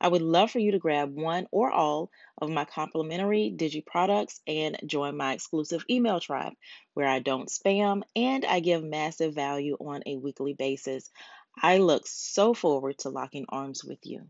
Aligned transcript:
I 0.00 0.08
would 0.08 0.22
love 0.22 0.50
for 0.52 0.60
you 0.60 0.72
to 0.72 0.78
grab 0.78 1.14
one 1.14 1.46
or 1.50 1.70
all 1.72 2.10
of 2.40 2.50
my 2.50 2.64
complimentary 2.64 3.52
Digi 3.56 3.84
products 3.84 4.40
and 4.46 4.78
join 4.86 5.16
my 5.16 5.32
exclusive 5.32 5.84
email 5.90 6.20
tribe 6.20 6.52
where 6.94 7.08
I 7.08 7.18
don't 7.18 7.48
spam 7.48 8.02
and 8.14 8.44
I 8.44 8.60
give 8.60 8.84
massive 8.84 9.34
value 9.34 9.76
on 9.80 10.02
a 10.06 10.16
weekly 10.16 10.54
basis. 10.54 11.10
I 11.60 11.78
look 11.78 12.04
so 12.06 12.54
forward 12.54 12.98
to 12.98 13.10
locking 13.10 13.46
arms 13.48 13.84
with 13.84 13.98
you. 14.04 14.28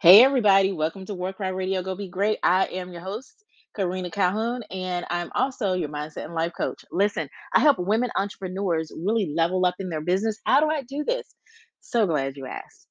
Hey, 0.00 0.22
everybody, 0.24 0.72
welcome 0.72 1.06
to 1.06 1.14
War 1.14 1.32
Cry 1.32 1.48
Radio 1.48 1.82
Go 1.82 1.96
Be 1.96 2.08
Great. 2.08 2.38
I 2.42 2.66
am 2.66 2.92
your 2.92 3.02
host, 3.02 3.44
Karina 3.76 4.10
Calhoun, 4.10 4.62
and 4.70 5.06
I'm 5.10 5.30
also 5.34 5.74
your 5.74 5.88
mindset 5.88 6.24
and 6.24 6.34
life 6.34 6.52
coach. 6.56 6.84
Listen, 6.92 7.28
I 7.54 7.60
help 7.60 7.78
women 7.78 8.10
entrepreneurs 8.16 8.92
really 8.96 9.32
level 9.36 9.64
up 9.66 9.76
in 9.80 9.88
their 9.88 10.00
business. 10.00 10.38
How 10.44 10.60
do 10.60 10.68
I 10.68 10.82
do 10.82 11.04
this? 11.04 11.26
So 11.80 12.06
glad 12.06 12.36
you 12.36 12.46
asked. 12.46 12.86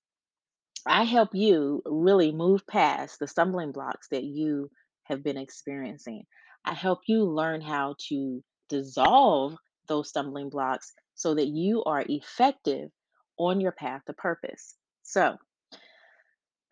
I 0.86 1.04
help 1.04 1.30
you 1.34 1.84
really 1.86 2.32
move 2.32 2.66
past 2.66 3.20
the 3.20 3.28
stumbling 3.28 3.72
blocks 3.72 4.08
that 4.10 4.24
you 4.24 4.72
have 5.04 5.24
been 5.24 5.38
experiencing. 5.38 6.24
I 6.66 6.74
help 6.74 7.02
you 7.08 7.24
learn 7.24 7.62
how 7.62 7.96
to 8.10 8.44
dissolve 8.70 9.58
those 9.88 10.10
stumbling 10.10 10.50
blocks 10.50 10.94
so 11.16 11.36
that 11.36 11.48
you 11.48 11.84
are 11.84 12.04
effective 12.08 12.90
on 13.38 13.62
your 13.62 13.72
path 13.72 14.02
to 14.06 14.14
purpose. 14.14 14.76
So, 15.04 15.38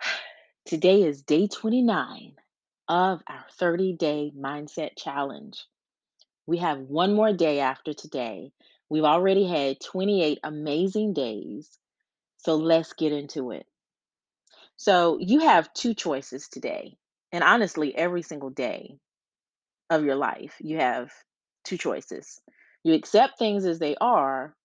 today 0.66 1.04
is 1.04 1.22
day 1.22 1.48
29 1.48 2.36
of 2.88 3.22
our 3.28 3.46
30 3.60 3.94
day 3.94 4.32
mindset 4.36 4.92
challenge. 4.98 5.66
We 6.48 6.58
have 6.58 6.80
one 6.80 7.14
more 7.14 7.34
day 7.34 7.60
after 7.60 7.94
today. 7.94 8.52
We've 8.90 9.04
already 9.04 9.48
had 9.48 9.80
28 9.82 10.40
amazing 10.44 11.14
days. 11.14 11.78
So, 12.38 12.56
let's 12.56 12.94
get 12.94 13.12
into 13.12 13.52
it. 13.52 13.68
So 14.80 15.20
you 15.20 15.42
have 15.42 15.74
two 15.74 15.94
choices 15.94 16.48
today. 16.48 16.98
And 17.34 17.44
honestly, 17.44 17.96
every 17.96 18.24
single 18.24 18.50
day 18.50 18.98
of 19.90 20.06
your 20.06 20.16
life, 20.16 20.56
you 20.62 20.78
have 20.78 21.12
two 21.66 21.78
choices. 21.78 22.42
You 22.84 22.94
accept 22.96 23.40
things 23.40 23.66
as 23.66 23.80
they 23.80 23.96
are, 24.02 24.56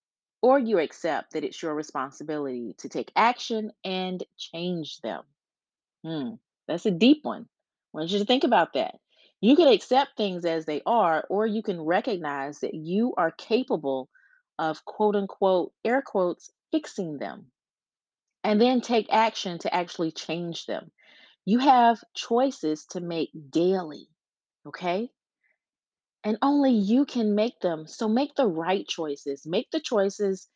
or 0.42 0.58
you 0.58 0.78
accept 0.78 1.32
that 1.32 1.44
it's 1.44 1.62
your 1.62 1.74
responsibility 1.74 2.74
to 2.78 2.88
take 2.88 3.12
action 3.16 3.72
and 3.84 4.22
change 4.38 5.00
them. 5.02 5.24
Hmm, 6.04 6.34
that's 6.68 6.86
a 6.86 6.92
deep 6.92 7.24
one. 7.24 7.42
I 7.94 7.98
want 7.98 8.10
you 8.10 8.20
to 8.20 8.24
think 8.24 8.44
about 8.44 8.74
that. 8.74 8.96
You 9.40 9.56
can 9.56 9.68
accept 9.68 10.16
things 10.16 10.44
as 10.44 10.66
they 10.66 10.82
are, 10.86 11.26
or 11.28 11.46
you 11.46 11.62
can 11.62 11.80
recognize 11.82 12.60
that 12.60 12.74
you 12.74 13.14
are 13.16 13.32
capable 13.32 14.08
of 14.58 14.84
quote 14.84 15.16
unquote, 15.16 15.72
air 15.84 16.02
quotes, 16.02 16.52
fixing 16.72 17.18
them 17.18 17.50
and 18.44 18.60
then 18.60 18.82
take 18.82 19.06
action 19.10 19.58
to 19.60 19.74
actually 19.74 20.12
change 20.12 20.66
them. 20.66 20.92
You 21.46 21.58
have 21.58 21.98
choices 22.14 22.84
to 22.90 23.00
make 23.00 23.30
daily, 23.50 24.08
okay? 24.68 25.10
And 26.22 26.38
only 26.42 26.72
you 26.72 27.06
can 27.06 27.34
make 27.34 27.58
them. 27.60 27.86
So 27.86 28.06
make 28.06 28.34
the 28.34 28.46
right 28.46 28.86
choices. 28.86 29.46
Make 29.46 29.70
the 29.70 29.80
choices 29.80 30.46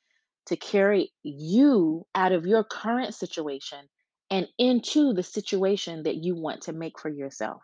to 0.47 0.57
carry 0.57 1.13
you 1.23 2.07
out 2.15 2.33
of 2.33 2.47
your 2.47 2.65
current 2.65 3.15
situation 3.15 3.89
and 4.31 4.47
into 4.59 5.15
the 5.15 5.23
situation 5.23 6.03
that 6.05 6.17
you 6.17 6.35
want 6.35 6.63
to 6.63 6.73
make 6.73 6.99
for 6.99 7.09
yourself. 7.09 7.63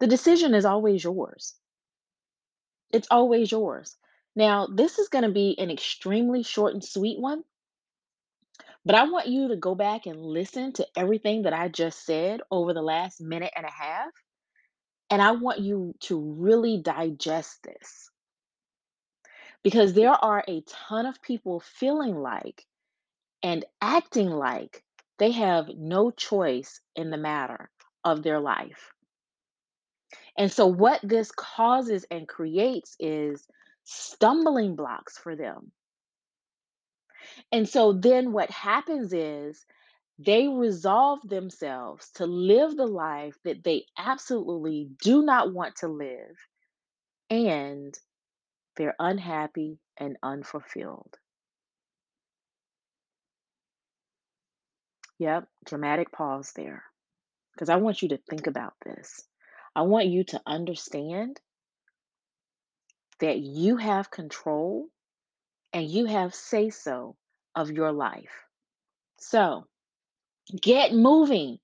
The 0.00 0.06
decision 0.06 0.54
is 0.54 0.66
always 0.66 1.02
yours. 1.02 1.54
It's 2.92 3.08
always 3.10 3.50
yours. 3.50 3.96
Now, 4.34 4.66
this 4.66 4.98
is 4.98 5.08
going 5.08 5.24
to 5.24 5.30
be 5.30 5.58
an 5.58 5.70
extremely 5.70 6.42
short 6.42 6.74
and 6.74 6.84
sweet 6.84 7.18
one 7.18 7.42
But 8.86 8.94
I 8.94 9.02
want 9.04 9.26
you 9.26 9.48
to 9.48 9.56
go 9.56 9.74
back 9.74 10.06
and 10.06 10.24
listen 10.24 10.72
to 10.74 10.86
everything 10.96 11.42
that 11.42 11.52
I 11.52 11.66
just 11.66 12.06
said 12.06 12.40
over 12.52 12.72
the 12.72 12.82
last 12.82 13.20
minute 13.20 13.52
and 13.56 13.66
a 13.66 13.70
half. 13.70 14.10
And 15.10 15.20
I 15.20 15.32
want 15.32 15.58
you 15.58 15.92
to 16.02 16.20
really 16.38 16.80
digest 16.80 17.64
this 17.64 18.10
because 19.64 19.92
there 19.92 20.12
are 20.12 20.44
a 20.46 20.62
ton 20.68 21.04
of 21.04 21.20
people 21.20 21.58
feeling 21.58 22.14
like 22.14 22.64
and 23.42 23.64
acting 23.82 24.30
like 24.30 24.84
they 25.18 25.32
have 25.32 25.66
no 25.76 26.12
choice 26.12 26.80
in 26.94 27.10
the 27.10 27.16
matter 27.16 27.68
of 28.04 28.22
their 28.22 28.38
life. 28.38 28.92
And 30.38 30.52
so, 30.52 30.68
what 30.68 31.00
this 31.02 31.32
causes 31.32 32.04
and 32.08 32.28
creates 32.28 32.94
is 33.00 33.48
stumbling 33.82 34.76
blocks 34.76 35.18
for 35.18 35.34
them. 35.34 35.72
And 37.52 37.68
so, 37.68 37.92
then 37.92 38.32
what 38.32 38.50
happens 38.50 39.12
is 39.12 39.64
They 40.18 40.48
resolve 40.48 41.20
themselves 41.28 42.10
to 42.12 42.26
live 42.26 42.76
the 42.76 42.86
life 42.86 43.36
that 43.44 43.64
they 43.64 43.86
absolutely 43.98 44.90
do 45.02 45.22
not 45.22 45.52
want 45.54 45.76
to 45.78 45.88
live, 45.88 46.36
and 47.30 47.98
they're 48.76 48.96
unhappy 48.98 49.80
and 49.98 50.18
unfulfilled. 50.22 51.18
Yep, 55.18 55.48
dramatic 55.66 56.10
pause 56.10 56.52
there. 56.54 56.84
Because 57.54 57.68
I 57.70 57.76
want 57.76 58.02
you 58.02 58.10
to 58.10 58.18
think 58.18 58.46
about 58.46 58.74
this. 58.84 59.28
I 59.76 59.82
want 59.82 60.06
you 60.06 60.24
to 60.24 60.42
understand 60.46 61.40
that 63.20 63.38
you 63.38 63.76
have 63.76 64.10
control 64.10 64.88
and 65.72 65.88
you 65.88 66.06
have 66.06 66.34
say 66.34 66.70
so 66.70 67.16
of 67.54 67.70
your 67.70 67.92
life. 67.92 68.32
So 69.18 69.66
get 70.60 70.92
moving, 70.92 71.58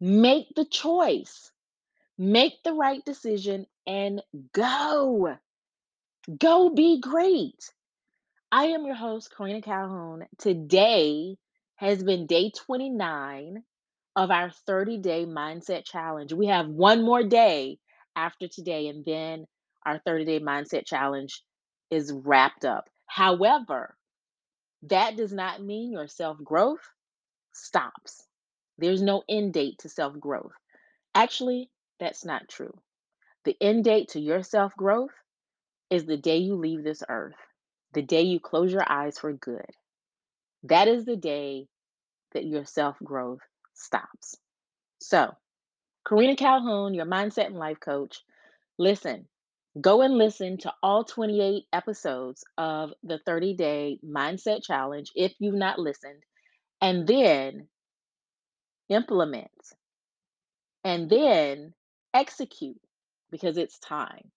make 0.00 0.48
the 0.54 0.64
choice, 0.64 1.50
make 2.18 2.62
the 2.64 2.74
right 2.74 3.04
decision, 3.04 3.66
and 3.86 4.22
go. 4.52 5.36
Go 6.38 6.70
be 6.70 7.00
great. 7.00 7.70
I 8.50 8.66
am 8.66 8.86
your 8.86 8.94
host, 8.94 9.34
Karina 9.36 9.62
Calhoun. 9.62 10.26
Today 10.38 11.36
has 11.76 12.02
been 12.02 12.26
day 12.26 12.50
29 12.50 13.62
of 14.16 14.30
our 14.30 14.50
30 14.50 14.98
day 14.98 15.26
mindset 15.26 15.84
challenge. 15.84 16.32
We 16.32 16.46
have 16.46 16.68
one 16.68 17.02
more 17.04 17.22
day 17.22 17.78
after 18.16 18.48
today, 18.48 18.88
and 18.88 19.04
then 19.04 19.46
our 19.86 20.00
30 20.04 20.24
day 20.24 20.40
mindset 20.40 20.86
challenge 20.86 21.42
is 21.90 22.12
wrapped 22.12 22.64
up. 22.64 22.88
However, 23.08 23.98
that 24.82 25.16
does 25.16 25.32
not 25.32 25.62
mean 25.62 25.92
your 25.92 26.08
self 26.08 26.38
growth 26.42 26.92
stops. 27.52 28.26
There's 28.78 29.02
no 29.02 29.24
end 29.28 29.54
date 29.54 29.78
to 29.80 29.88
self 29.88 30.18
growth. 30.20 30.52
Actually, 31.14 31.70
that's 32.00 32.24
not 32.24 32.48
true. 32.48 32.74
The 33.44 33.56
end 33.60 33.84
date 33.84 34.10
to 34.10 34.20
your 34.20 34.42
self 34.42 34.74
growth 34.76 35.14
is 35.90 36.06
the 36.06 36.16
day 36.18 36.38
you 36.38 36.56
leave 36.56 36.84
this 36.84 37.02
earth, 37.08 37.36
the 37.92 38.02
day 38.02 38.22
you 38.22 38.40
close 38.40 38.72
your 38.72 38.90
eyes 38.90 39.18
for 39.18 39.32
good. 39.32 39.70
That 40.64 40.88
is 40.88 41.04
the 41.04 41.16
day 41.16 41.68
that 42.32 42.44
your 42.46 42.64
self 42.64 42.98
growth 43.02 43.40
stops. 43.74 44.36
So, 45.00 45.36
Karina 46.06 46.36
Calhoun, 46.36 46.94
your 46.94 47.06
mindset 47.06 47.46
and 47.46 47.58
life 47.58 47.80
coach, 47.80 48.22
listen, 48.78 49.28
go 49.80 50.02
and 50.02 50.16
listen 50.18 50.58
to 50.58 50.72
all 50.82 51.04
28 51.04 51.64
episodes 51.72 52.44
of 52.58 52.92
the 53.02 53.18
30 53.26 53.54
day 53.54 53.98
mindset 54.04 54.62
challenge 54.62 55.12
if 55.14 55.34
you've 55.38 55.54
not 55.54 55.78
listened, 55.78 56.22
and 56.80 57.06
then 57.06 57.68
implement 58.88 59.50
and 60.84 61.10
then 61.10 61.74
execute 62.14 62.80
because 63.30 63.56
it's 63.58 63.78
time. 63.78 64.30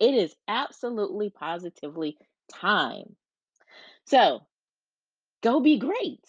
It 0.00 0.14
is 0.14 0.34
absolutely 0.48 1.30
positively 1.30 2.16
time. 2.52 3.16
So 4.06 4.40
go 5.42 5.60
be 5.60 5.78
great. 5.78 6.24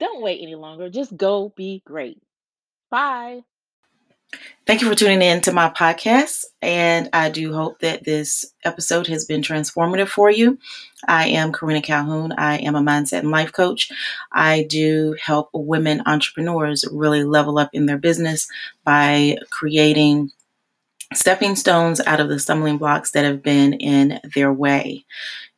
Don't 0.00 0.22
wait 0.22 0.40
any 0.42 0.54
longer. 0.54 0.90
Just 0.90 1.16
go 1.16 1.52
be 1.56 1.82
great. 1.84 2.22
Bye. 2.90 3.40
Thank 4.66 4.82
you 4.82 4.88
for 4.88 4.94
tuning 4.94 5.22
in 5.22 5.40
to 5.42 5.52
my 5.52 5.70
podcast, 5.70 6.44
and 6.60 7.08
I 7.14 7.30
do 7.30 7.54
hope 7.54 7.78
that 7.80 8.04
this 8.04 8.44
episode 8.62 9.06
has 9.06 9.24
been 9.24 9.40
transformative 9.40 10.08
for 10.08 10.30
you. 10.30 10.58
I 11.06 11.28
am 11.28 11.52
Karina 11.52 11.80
Calhoun. 11.80 12.32
I 12.32 12.58
am 12.58 12.74
a 12.74 12.80
mindset 12.80 13.20
and 13.20 13.30
life 13.30 13.52
coach. 13.52 13.90
I 14.30 14.64
do 14.64 15.16
help 15.22 15.48
women 15.54 16.02
entrepreneurs 16.04 16.84
really 16.92 17.24
level 17.24 17.58
up 17.58 17.70
in 17.72 17.86
their 17.86 17.96
business 17.96 18.46
by 18.84 19.38
creating 19.48 20.32
stepping 21.14 21.56
stones 21.56 21.98
out 22.00 22.20
of 22.20 22.28
the 22.28 22.38
stumbling 22.38 22.76
blocks 22.76 23.12
that 23.12 23.24
have 23.24 23.42
been 23.42 23.72
in 23.72 24.20
their 24.34 24.52
way. 24.52 25.06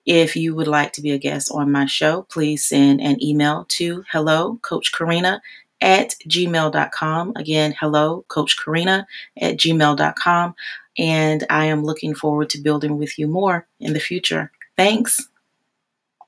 If 0.06 0.36
you 0.36 0.54
would 0.54 0.68
like 0.68 0.92
to 0.92 1.02
be 1.02 1.10
a 1.10 1.18
guest 1.18 1.50
on 1.52 1.72
my 1.72 1.86
show, 1.86 2.22
please 2.30 2.64
send 2.64 3.00
an 3.00 3.20
email 3.20 3.66
to 3.70 4.04
hello, 4.12 4.60
Coach 4.62 4.92
Karina 4.92 5.42
at 5.80 6.14
gmail.com. 6.28 7.32
Again, 7.36 7.74
hello, 7.78 8.24
Coach 8.28 8.56
Karina 8.62 9.06
at 9.40 9.56
gmail.com. 9.56 10.54
And 10.98 11.46
I 11.48 11.66
am 11.66 11.84
looking 11.84 12.14
forward 12.14 12.50
to 12.50 12.60
building 12.60 12.98
with 12.98 13.18
you 13.18 13.26
more 13.26 13.66
in 13.78 13.92
the 13.92 14.00
future. 14.00 14.50
Thanks. 14.76 15.29